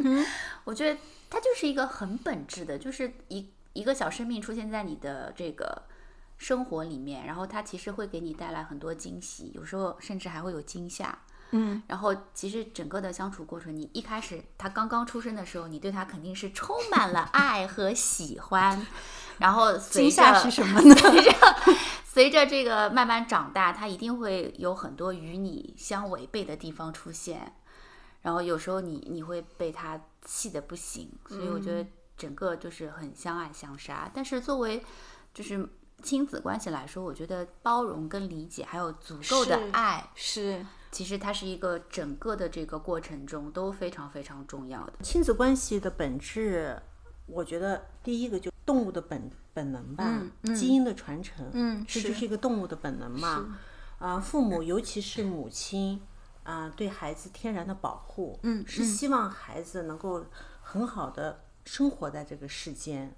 [0.64, 5.82] 我觉得它就是一个很本质的，就是一一个小生命出现在你的这个
[6.38, 11.18] 生活里面，然后它其实会给你带来很多惊喜，有时候甚至还会有惊吓。
[11.52, 18.86] 嗯，然后其实整个的相处过程，你一开始他刚刚出生的时候，你对他肯定是充满了爱和喜欢，
[19.38, 20.94] 然后随惊吓着是什么呢？
[20.94, 21.32] 随着
[22.04, 27.52] 随着这个慢慢长大，他一定会有很多与你相违背的地方出现，
[28.22, 34.10] 然后有时候你你会被他气得不行，所以我觉得整个就是很相爱相杀。
[34.12, 34.82] 但是作为
[35.32, 35.68] 就是
[36.02, 44.94] 亲子关系来说，我觉得包容跟理解还有足够的是爱，是其实它是一个整个的这个过程中都非常非常重要的。
[45.02, 46.80] 亲子关系的本质，
[47.26, 50.22] 我觉得第一个就动物的本本能吧，
[50.54, 53.58] 基因的传承，嗯这就是是一个动物的本能嘛。
[53.98, 56.00] 啊、父母尤其是母亲
[56.44, 60.24] 啊、对孩子天然的保护，嗯是希望孩子能够
[60.62, 63.14] 很好的生活在这个世间。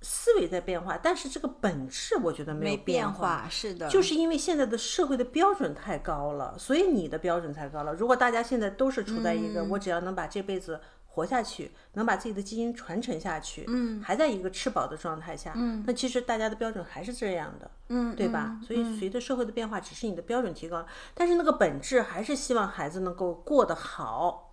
[0.00, 3.42] 呃思维在变化，但是这个本质我觉得没有变化。
[3.42, 7.94] 化，是的，就是因为现在的社会的标准太高了，所以你的标准才高了。
[7.94, 18.58] 如果大家现在都是处在一个、我只要能把这辈子活下去，能把自己的基因传承下去，嗯，还在一个吃饱的状态下，嗯，那其实大家的标准还是这样的，嗯，对吧？
[18.66, 24.49] 所以随着社会的变化，只是你的标准提高了，但是那个本质还是希望孩子能够过得好，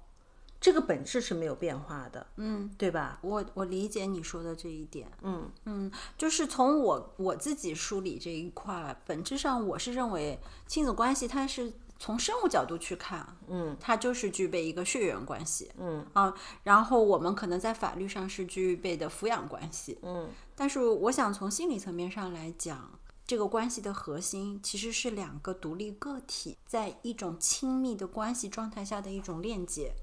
[0.68, 3.20] 这个本质是没有变化的，嗯，对吧？
[3.22, 5.50] 我我理解你说的这一点，嗯。
[5.64, 16.06] 嗯，就是从我我自己梳理这一块，本质上我是认为亲子关系它是从生物角度去看，嗯，它就是具备一个血缘关系，嗯。
[16.12, 20.30] 啊，然后我们可能在法律上是具备的抚养关系，嗯。
[20.54, 29.94] 但是我想从心理层面上来讲，这个关系的核心其实是两个独立个体在一种亲密的关系状态下的一种链接，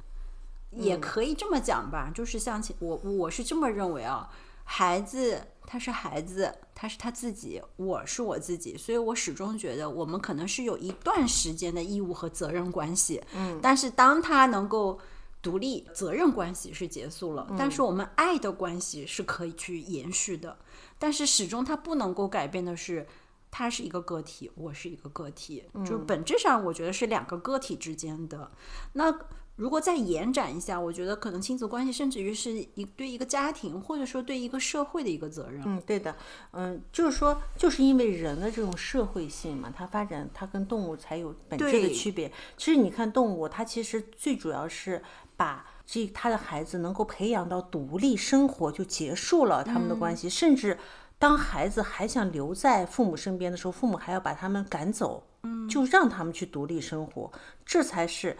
[0.77, 4.29] 也可以这么讲吧，就是像其我我是这么认为啊，
[4.65, 15.01] 孩子他是孩子，他是他自己，我是我自己，所以我始终觉得我们可能是有一段时间的义务和责任关系，嗯，但是当他能够。
[15.45, 20.57] 独立责任关系是结束了，但是我们爱的关系是可以去延续的。
[20.99, 23.07] 但是始终他不能够改变的是，
[23.51, 28.51] 他是一个个体，我是一个个体，就是本质上我觉得是两个个体之间的。
[28.95, 29.15] 那
[29.57, 35.63] 如果再延展一下，我觉得可能亲子关系甚至于是一对一个家庭，或者说对一个社会的一个责任。
[35.65, 36.15] 嗯，对的，
[36.53, 42.31] 嗯，就是说，就是因为人的这种社会性嘛，它发展它跟动物才有本质的区别。
[42.57, 45.01] 其实你看动物，它其实最主要是
[45.37, 50.77] 把这他的孩子能够培养到独立生活，就结束了他们的关系，甚至
[51.19, 57.31] 当孩子还想留在父母身边的时候，父母还要把他们赶走，嗯，就让他们去独立生活，
[57.65, 58.37] 这才是，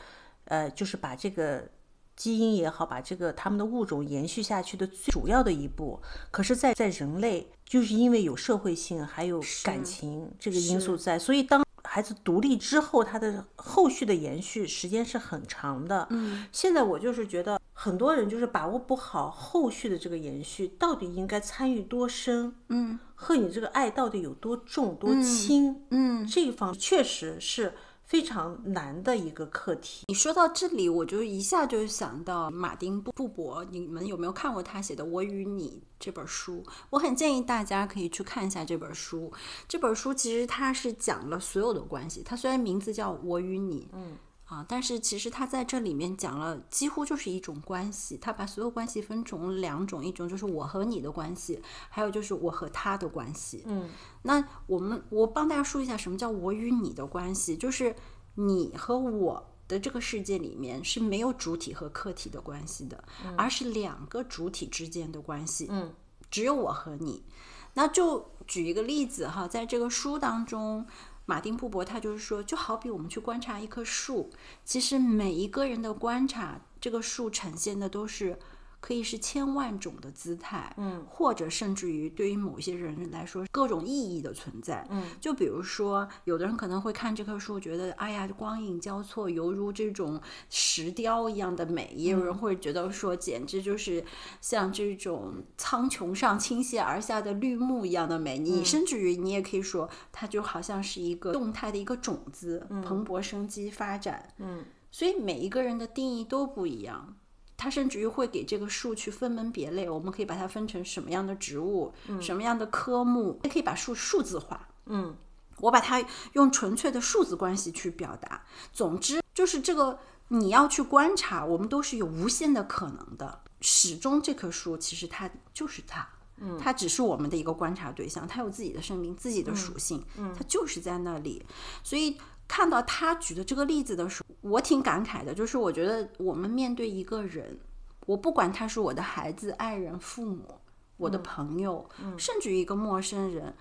[0.47, 1.69] 呃，就是把这个。
[2.17, 6.01] 基因也好，把这个他们的物种延续下去的最主要的一步。
[6.31, 16.07] 可是在，在人类，就是因为有社会性，还有感情这个因素在，所以当孩子独立之后，他的后续的延续时间是很长的。
[16.11, 27.75] 嗯，现在我就是觉得很多人就是把握不好后续的这个延续，到底应该参与多深，嗯和你这个爱到底有多重多轻，嗯，这一方确实是
[28.07, 30.05] 非常难的一个课题。
[30.09, 36.65] 你说到这里，我就一下就想到马丁布布伯，你们有没有看过他写的《我与你》这本书？
[36.91, 39.33] 我很建议大家可以去看一下这本书。
[39.67, 44.17] 这本书其实它是讲了所有的关系，它虽然名字叫《我与你》，嗯。
[44.47, 48.19] 啊，但是其实他在这里面讲了，几乎就是一种关系。
[48.19, 53.63] 他把所有关系分成两种，一种就是我和你的关系，还有就是我和他的关系。
[53.67, 53.89] 嗯，
[54.23, 57.97] 那我们我帮大家说一下什么叫我与你的关系，就是
[58.35, 63.03] 你和我的这个世界里面是没有主体和客体的关系的，
[63.39, 65.69] 而是两个主体之间的关系。
[65.71, 65.95] 嗯，
[66.31, 67.25] 只有我和你。
[67.73, 70.87] 那就举一个例子哈，在这个书当中。
[71.27, 74.31] 马丁布伯他就是说，就好比我们去观察一棵树，
[74.65, 78.39] 其实每一个人的观察，这个树呈现的都是
[78.85, 90.21] 可以是千万种的姿态，嗯，或者甚至于对于某些人来说，各种意义的存在，嗯，就比如说，有的人可能会看这棵树，觉得哎呀，光影交错，犹如这种
[90.51, 94.05] 石雕一样的美；也有人会觉得说，简直就是
[94.43, 98.39] 像这种苍穹上倾泻而下的绿幕一样的美。
[98.39, 104.35] 你甚至于你也可以说，它就好像是一个动态的一个种子，蓬勃生机发展。
[104.37, 107.17] 嗯，所以每一个人的定义都不一样。
[107.57, 114.69] 他甚至于会给这个树去分门别类，我们可以把它分成什么样的植物，什么样的科目，也可以把树数字化。
[114.87, 115.17] 嗯，
[115.61, 118.43] 我把它用纯粹的数字关系去表达。
[118.73, 123.41] 总之，就是这个你要去观察，我们都是有无限的可能的。
[123.61, 126.07] 始终这棵树其实它就是它，
[126.39, 131.45] 嗯，它只是我们的一个观察对象，它有自己的生命、自己的属性，嗯，它就是在那里，
[131.83, 132.19] 所以。
[132.47, 135.35] 看到他举的这个例子的时候，我挺感慨的。
[135.35, 137.59] 就是我觉得我们面对一个人，
[138.07, 140.61] 我不管他是我的孩子、爱人、父母、
[140.97, 143.55] 我的朋友，甚至于一个陌生人，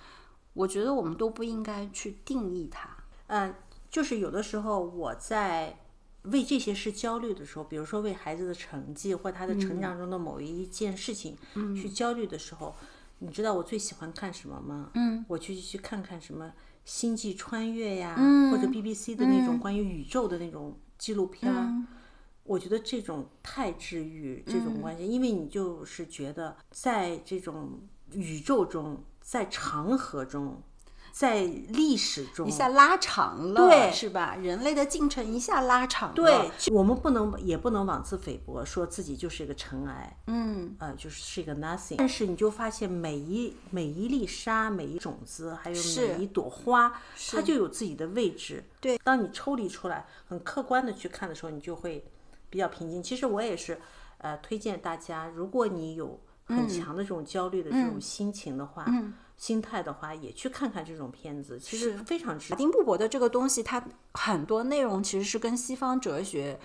[0.53, 2.89] 我觉得我们都不应该去定义他。
[3.27, 3.55] 嗯，
[3.89, 5.79] 就是有的时候我在
[6.23, 11.37] 为这些事焦虑的时候，比如说为孩子的成绩或他的成长中的某一件事情
[11.75, 12.75] 去焦虑的时候，
[13.19, 14.91] 你知道我最喜欢看什么吗？
[14.93, 16.51] 嗯，我去去看看什么。
[16.85, 21.71] 星际穿越呀，嗯或者 BBC 的那种关于宇宙的那种纪录片儿，
[22.43, 27.79] 我觉得这种太治愈这种关系，因为你就是觉得在这种
[28.11, 30.61] 宇宙中，在长河中，
[31.13, 34.35] 在历史中一下拉长了，对是吧？
[34.35, 41.97] 人类的进程一下拉长了，对，我们不能也不能妄自菲薄，说自己就是一个尘埃，嗯，呃，就是是一个 nothing。
[41.99, 46.91] 但是你就发现每一每一粒沙、每一种子，还有每一朵花，
[47.29, 48.63] 它就有自己的位置。
[48.81, 52.03] 对，当你抽离出来，很客观的去看的时候，你就会
[52.49, 53.03] 比较平静。
[53.03, 53.79] 其实我也是，
[54.17, 58.87] 呃，推荐大家，如果你有很强的这种焦虑的这种心情的话，
[59.37, 62.55] 心态的话，也去看看这种片子，其实非常值得。
[62.55, 66.59] 马丁布伯的这个东西，它很多内容其实是跟西方哲学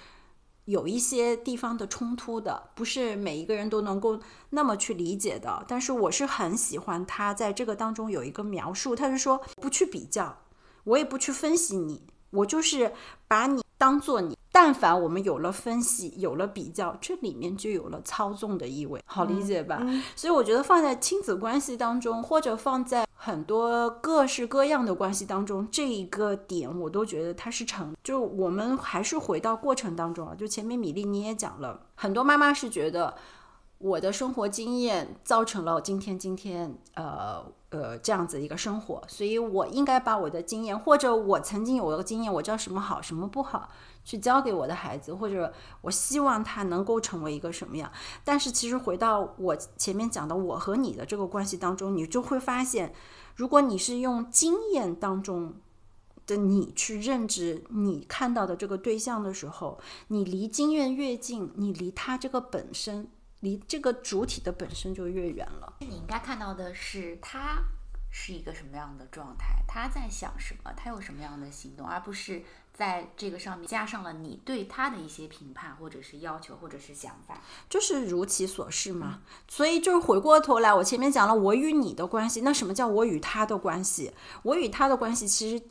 [0.66, 5.64] 有一些地方的冲突的，不是每一个人都能够那么去理解的。
[5.66, 10.38] 但是我是很喜欢他在这个当中有一个描述，他是说不去比较，
[10.84, 12.92] 我也不去分析你，我就是
[13.26, 14.37] 把你当做你。
[14.60, 19.80] 但凡我们有了分析，有了比较，这里面就有了操纵的意味，好理解吧？
[20.16, 27.94] 所以我觉得放在亲子关系当中，或者放在很多各式各样的关系当中，这一个点我都觉得它是成。
[28.02, 33.14] 就我们还是回到过程当中啊，就前面米粒你也讲了，很多妈妈是觉得
[33.78, 43.68] 我的生活经验造成了今天今天呃呃这样子一个生活，所以我应该把我的经验，或者我曾经有的经验，我知道什么好，什么不好。
[44.08, 45.52] 去教给我的孩子，或者
[45.82, 47.92] 我希望他能够成为一个什么样？
[48.24, 52.94] 但是其实回到我前面讲的我和你的这个关系当中，你就会发现，
[53.36, 55.56] 如果你是用经验当中
[56.26, 65.74] 的你去认知你看到的这个对象的时候，你离经验越近，你离他这个本身，离这个主体的本身就越远了。
[65.80, 67.58] 你应该看到的是他
[68.10, 72.42] 是一个什么样的状态，他在想什么，他有什么样的行动，而不是。
[72.78, 79.22] 在这个上面加上了你对他的一些评判，或者是要求，或者是想法，就是如其所示嘛。
[79.48, 84.12] 所以就是回过头来，我前面讲了我与你的关系，那什么叫我与他的关系？
[84.44, 85.64] 我与他的关系其实。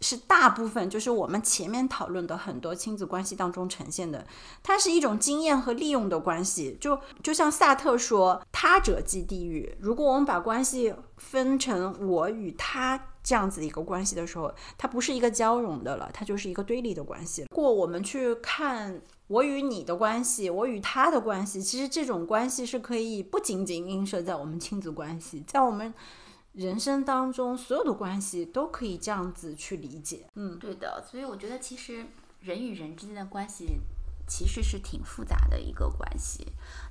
[0.00, 4.26] 是大部分就是我们前面讨论的很多亲子关系当中呈现的，
[4.62, 6.78] 它是一种经验和利用的关系。
[6.80, 9.76] 就就像萨特说，他者即地狱。
[9.78, 17.44] 如果我们把关系分成我与他这样子一个关系的时候，它不是一个交融的了，它就是一个对立的关系。
[17.50, 25.92] 如果我们去看我与你的关系，我与他的关系，其实这种关系是可以不仅仅映射在我们亲子关系，在我们。
[26.52, 31.04] 人生当中所有的关系都可以这样子去理解，嗯，对的。
[31.08, 32.04] 所以我觉得其实
[32.40, 33.78] 人与人之间的关系
[34.26, 36.46] 其实是挺复杂的一个关系。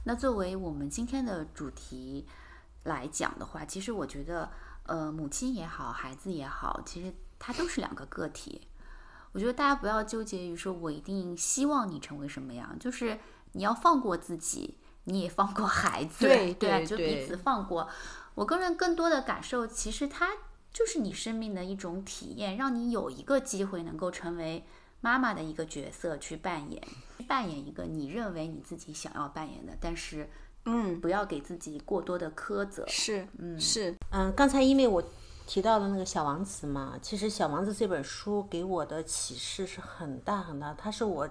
[0.06, 2.26] 那作为我们今天的主题
[2.84, 4.50] 来讲的话，其实我觉得，
[4.84, 8.68] 呃，母亲也好，孩子也好，其实它都是两个个体。
[9.34, 13.20] 我觉得大家不要纠结于说我一定希望你成为什么样，就是
[13.52, 17.88] 你要放过自己，你也放过孩子，对对，就彼此放过。
[18.36, 20.30] 我个人更多的感受，其实它
[20.72, 24.64] 就是你生命的一种体验，让你有一个机会能够成为
[25.02, 26.82] 妈妈的一个角色去扮演，
[27.28, 30.30] 扮演一个你认为你自己想要扮演的，但是，
[30.66, 32.86] 嗯，不要给自己过多的苛责。
[32.88, 35.04] 是，嗯，是，嗯，刚才因为我
[35.48, 41.28] 提到的那个小王子嘛，其实小王子这本书给我的启示是很大很大，它是我。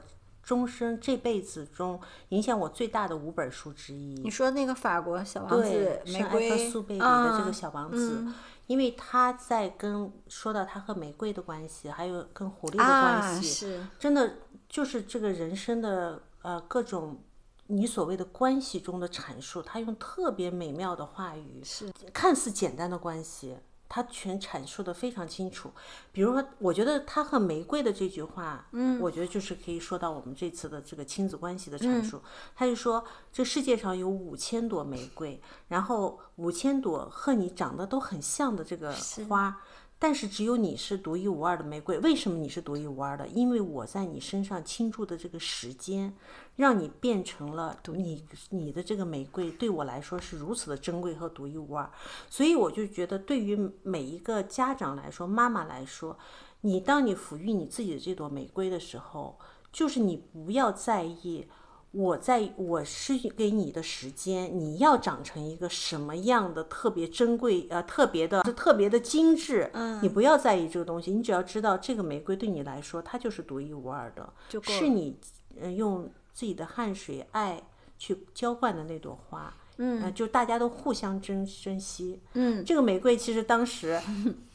[0.48, 4.14] 终身这辈子中影响我最大的五本书之一。
[4.24, 8.26] 你说那个法国小王子，玫瑰苏贝里的这个小王子，
[8.66, 14.36] 因为他在跟说到他和玫瑰的关系，还有跟狐狸的关系，是真的
[14.66, 17.18] 就是这个人生的呃各种
[17.66, 23.58] 你所谓的关系中的阐述，他用特别美妙的话语，是看似简单的关系。
[23.88, 25.70] 他全阐述的非常清楚，
[26.12, 32.20] 比如说，我觉得他和玫瑰的这句话，嗯，我觉得就是可以说到我们这次的这个亲子关系的阐述。
[32.54, 38.94] 他就说，这世界上有五千朵玫瑰，然后五千朵和你长得都很像的这个
[39.28, 39.60] 花。
[40.00, 43.26] 但是只有你是独一无二的玫瑰，为什么你是独一无二的？
[43.26, 46.14] 因为我在你身上倾注的这个时间，
[46.58, 51.88] 让你变成了你你的这个玫瑰，对我来说是如此的珍贵和独一无二。
[52.28, 56.18] 所以我就觉得，对于每一个家长来说，妈妈来说，
[56.62, 59.38] 你当你抚育你自己的这朵玫瑰的时候，
[59.72, 61.46] 就是你不要在意。
[61.90, 74.30] 我在我是给你的时间，你要长成一个什么样的特别珍贵呃特别的是特别的精致，嗯，你不要在意这个东西，你只要知道这个玫瑰对你来说它就是独一无二的，
[74.64, 75.18] 是你
[75.58, 76.06] 嗯用
[76.38, 77.60] 自己的汗水爱
[77.98, 84.00] 去浇灌的那朵花，嗯，就大家都互相珍珍惜，嗯，这个玫瑰其实当时。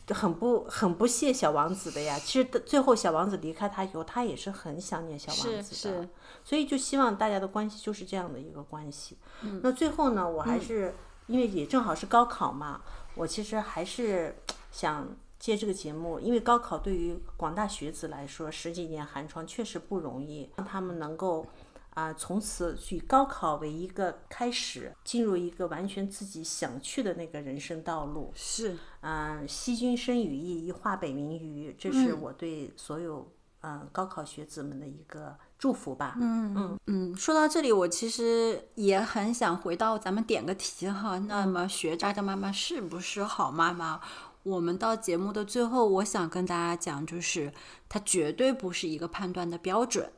[0.10, 6.10] 很不很不屑小王子的呀，其实最后小王子离开他以后，他也是很想念小王子的，
[6.44, 9.18] 所以就希望大家的关系就是这样的一个关系。
[9.62, 10.94] 那最后呢，我还是
[11.28, 12.82] 因为也正好是高考嘛，
[13.16, 14.36] 我其实还是
[14.74, 15.08] 想
[15.40, 21.48] 借这个节目，因为高考对于广大学子来说，十几年寒窗确实不容易，让他们能够。
[21.94, 28.32] 啊，从此以高考为一个开始，进入一个完全自己想去的那个人生道路。
[28.34, 33.32] 是，嗯，惜君生羽翼，以化北冥鱼，这是我对所有
[33.62, 36.18] 嗯高考学子们的一个祝福吧。
[36.20, 37.16] 嗯嗯嗯。
[37.16, 41.20] 说到这里，我其实也很想回到咱们点个题哈。
[41.20, 44.02] 那么学渣的妈妈是不是好妈妈？
[44.42, 47.54] 我们到节目的最后，我想跟大家讲，就是
[47.88, 50.12] 它绝对不是一个判断的标准。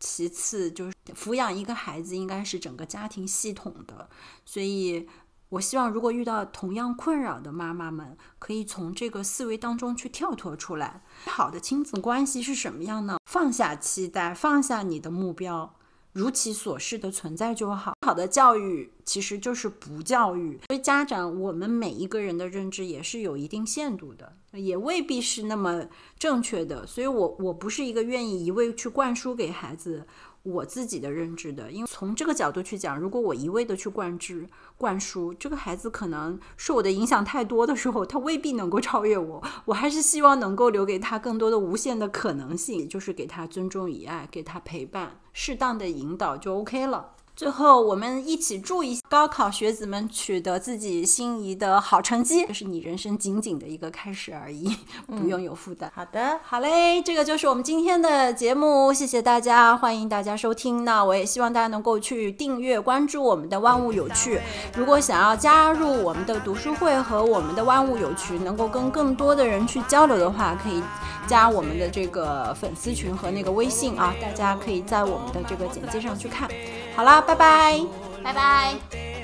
[0.00, 4.08] 其次就是抚养一个孩子应该是整个家庭系统的，
[4.44, 5.06] 所以
[5.50, 11.02] 我希望，如果遇到同样困扰的妈妈们，可以从这个思维当中去跳脱出来。
[11.26, 13.18] 好的亲子关系是什么样呢？
[13.30, 15.74] 放下期待，放下你的目标，
[16.12, 17.94] 如其所示的存在就好。
[18.06, 20.60] 好的教育其实就是不教育。
[20.68, 25.86] 所以家长，我们每一个人的认知也是有一定限度的，也未必是那么
[26.18, 26.86] 正确的。
[26.86, 30.06] 所以我我不是一个愿意一味去灌输给孩子。
[30.42, 34.48] 我自己的认知的，因为从这个角度去讲，如果我一味的去灌之
[34.78, 39.42] 灌输，这个孩子可能受我的影响太多的时候，他未必能够超越我。
[39.66, 47.16] 我还是希望能够留给他更多的无限的可能性，就是给他尊重以爱，给他陪伴，适当的引导就 OK 了。
[47.36, 54.76] 最后，我们一起祝一高考学子们取得自己心仪的好成绩，这是你人生仅仅的一个开始而已，
[55.06, 55.90] 不用有负担。
[55.94, 60.84] 好的，好嘞，这个就是我们今天的节目，谢谢大家，欢迎大家收听。
[60.84, 64.38] 那我也希望大家能够去订阅关注我们的万物有趣。
[64.76, 70.82] 如果想要加入我们的读书会和我们的万物有趣，能够跟更多的人去交流的话，可以
[71.26, 76.48] 加我们的这个粉丝群和那个微信啊，大家可以在我们的这个简介上去看。
[76.96, 77.80] 好啦，拜拜，
[78.22, 78.74] 拜拜，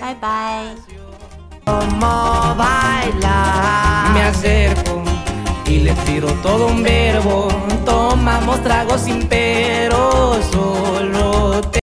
[0.00, 0.66] 拜拜。
[1.64, 5.02] Como baila, me acerco
[5.66, 7.48] y le tiro todo un verbo.
[7.84, 11.80] Tomamos tragos sin pero, solo te